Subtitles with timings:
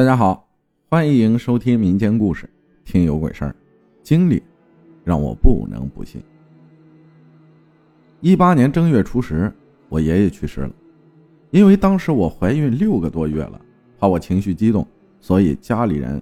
[0.00, 0.48] 大家好，
[0.88, 2.48] 欢迎收听民间故事，
[2.86, 3.54] 听有鬼事儿，
[4.02, 4.42] 经历
[5.04, 6.22] 让我不能不信。
[8.22, 9.52] 一八年正月初十，
[9.90, 10.70] 我爷爷去世了，
[11.50, 13.60] 因为当时我怀孕六个多月了，
[13.98, 14.88] 怕我情绪激动，
[15.20, 16.18] 所以家里人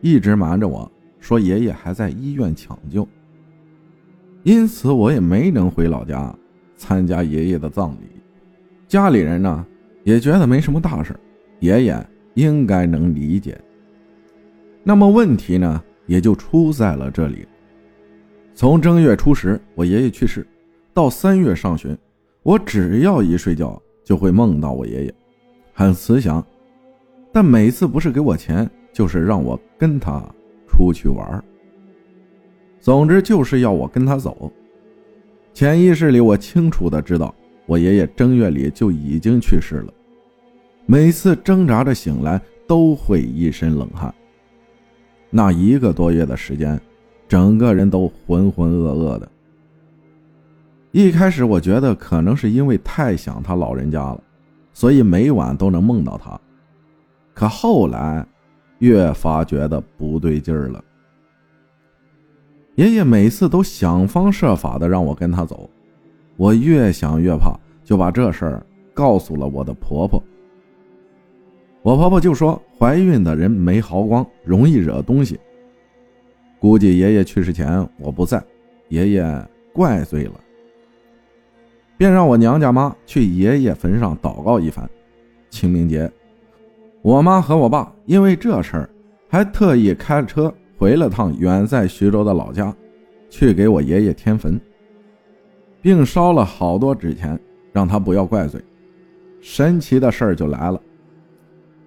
[0.00, 3.06] 一直瞒着我说爷爷还在医院抢救，
[4.42, 6.36] 因此我也没能回老家
[6.74, 8.20] 参加爷爷的葬礼。
[8.88, 9.64] 家里人呢
[10.02, 11.14] 也觉得没什么大事，
[11.60, 12.04] 爷爷。
[12.34, 13.58] 应该能理解。
[14.82, 17.46] 那么问题呢，也就出在了这里。
[18.54, 20.46] 从正月初十我爷爷去世，
[20.92, 21.96] 到三月上旬，
[22.42, 25.14] 我只要一睡觉就会梦到我爷爷，
[25.72, 26.44] 很慈祥，
[27.32, 30.22] 但每次不是给我钱，就是让我跟他
[30.68, 31.42] 出去玩
[32.80, 34.52] 总之就是要我跟他走。
[35.54, 37.34] 潜意识里，我清楚的知道，
[37.66, 39.94] 我爷爷正月里就已经去世了。
[40.86, 44.12] 每次挣扎着醒来，都会一身冷汗。
[45.30, 46.78] 那一个多月的时间，
[47.26, 49.28] 整个人都浑浑噩噩的。
[50.90, 54.20] 一开始我觉得可能是因为太想他老人家了，
[54.74, 56.38] 所以每晚都能梦到他。
[57.32, 58.26] 可后来，
[58.80, 60.84] 越发觉得不对劲儿了。
[62.74, 65.70] 爷爷每次都想方设法的让我跟他走，
[66.36, 70.22] 我越想越怕，就把这事儿告诉了我的婆婆。
[71.82, 75.38] 我婆婆就说：“怀孕的人没毫光，容易惹东西。
[76.60, 78.40] 估计爷爷去世前我不在，
[78.88, 80.34] 爷爷怪罪了，
[81.96, 84.88] 便让我娘家妈去爷爷坟上祷告一番。
[85.50, 86.08] 清明节，
[87.02, 88.90] 我妈和我爸因为这事儿，
[89.28, 92.72] 还特意开车回了趟远在徐州的老家，
[93.28, 94.58] 去给我爷爷添坟，
[95.80, 97.36] 并烧了好多纸钱，
[97.72, 98.62] 让他不要怪罪。
[99.40, 100.80] 神奇的事儿就来了。”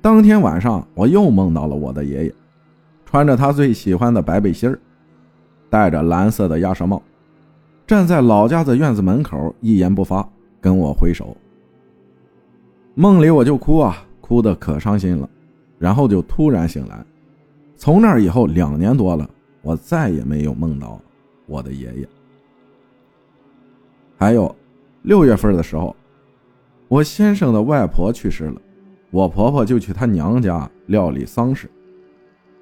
[0.00, 2.34] 当天晚上，我又梦到了我的爷爷，
[3.04, 4.78] 穿着他最喜欢的白背心儿
[5.68, 7.02] 戴着蓝色的鸭舌帽，
[7.86, 10.26] 站在老家的院子门口，一言不发，
[10.60, 11.36] 跟我挥手。
[12.94, 15.28] 梦里我就哭啊，哭得可伤心了，
[15.78, 17.04] 然后就突然醒来。
[17.76, 19.28] 从那以后两年多了，
[19.62, 21.00] 我再也没有梦到
[21.46, 22.08] 我的爷爷。
[24.16, 24.54] 还有，
[25.02, 25.94] 六月份的时候，
[26.88, 28.60] 我先生的外婆去世了。
[29.10, 31.70] 我婆婆就去她娘家料理丧事，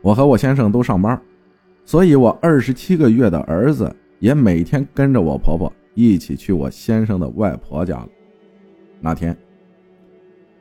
[0.00, 1.20] 我和我先生都上班，
[1.84, 8.08] 所以我二十七个月的儿子也每天跟着我婆婆一起去我先生的外婆家了。
[9.00, 9.36] 那天，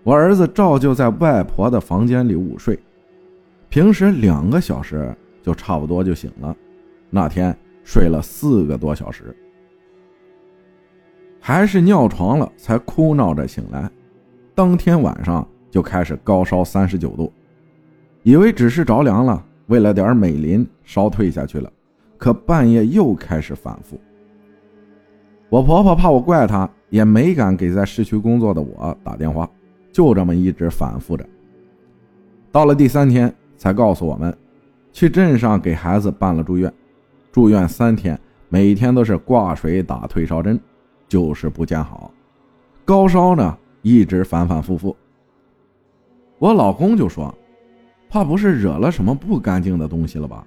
[0.04, 2.80] 我儿子照旧在外婆的房间里午睡，
[3.70, 6.56] 平时两个小时就差不多就醒了，
[7.12, 9.36] 那天睡了四个多小时，
[11.40, 13.88] 还是尿床了才哭闹着醒来，
[14.56, 15.48] 当天晚上。
[15.76, 17.30] 就开始高烧三十九度，
[18.24, 21.70] 以为只是着凉了，喂了点美林，烧退下去了。
[22.18, 24.00] 可半夜又开始反复。
[25.50, 29.50] 我婆婆怕我怪她，也没敢给在市区工作的我打电话，
[29.92, 31.28] 就这么一直反复着。
[32.54, 34.34] 到了第三天，才告诉我们，
[34.94, 36.72] 去镇上给孩子办了住院，
[37.34, 40.58] 住院三天，每天都是挂水打退烧针，
[41.10, 42.10] 就是不见好，
[42.86, 44.96] 高烧呢一直反反复复。
[46.38, 47.34] 我老公就说
[48.10, 50.46] ：“怕不是惹了什么不干净的东西了吧？”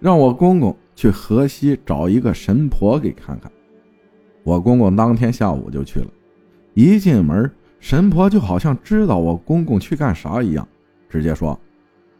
[0.00, 3.50] 让我公公去河西找一个神婆给看看。
[4.44, 6.06] 我公公当天下午就去了，
[6.74, 7.50] 一进门，
[7.80, 10.66] 神婆就好像知道我公公去干啥一样，
[11.08, 11.58] 直接说：“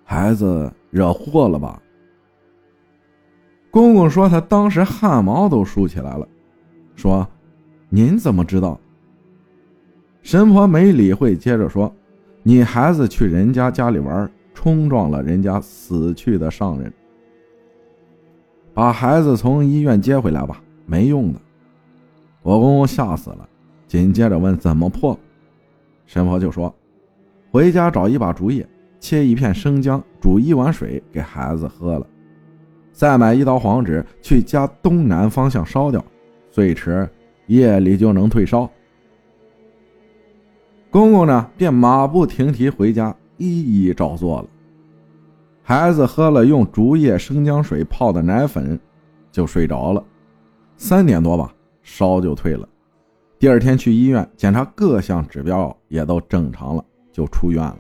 [0.05, 1.81] 孩子惹祸了吧？”
[3.71, 6.27] 公公说他当时汗毛都竖起来了，
[6.97, 7.27] 说
[7.89, 8.78] ：“您怎么知道？”
[10.21, 11.95] 神婆没理会，接着说。
[12.48, 16.91] 你孩子去人家家里玩，冲撞了人家死去的上人，
[18.72, 21.38] 把孩子从医院接回来吧，没用的。
[22.41, 23.47] 我公公吓死了，
[23.86, 25.14] 紧接着问怎么破，
[26.06, 26.75] 神婆就说：
[27.50, 28.66] 回家找一把竹叶，
[28.98, 32.06] 切一片生姜，煮一碗水给孩子喝了，
[32.94, 36.03] 再买一刀黄纸去家东南方向烧掉，
[36.51, 37.06] 最迟
[37.48, 38.66] 夜里就能退烧。
[40.91, 44.49] 公公呢，便马不停蹄回家，一一照做了。
[45.63, 48.81] 孩子喝了用竹叶生姜水泡的奶粉，
[49.31, 50.03] 就睡着了。
[50.79, 52.67] 三点多吧，烧就退了。
[53.39, 57.79] 第二天去医院检查，各项指标也都正常了，就出院了。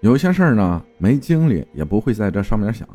[0.00, 2.86] 有些事儿呢，没经历也不会在这上面想，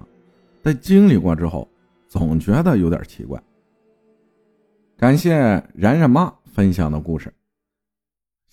[0.62, 1.68] 但经历过之后，
[2.08, 3.42] 总觉得有点奇怪。
[4.98, 5.36] 感谢
[5.74, 7.34] 然然妈分享的故事。